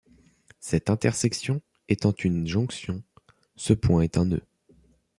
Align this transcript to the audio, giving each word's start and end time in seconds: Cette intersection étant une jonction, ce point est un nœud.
Cette 0.59 0.89
intersection 0.89 1.61
étant 1.87 2.11
une 2.11 2.47
jonction, 2.47 3.03
ce 3.55 3.73
point 3.73 4.01
est 4.01 4.17
un 4.17 4.25
nœud. 4.25 4.43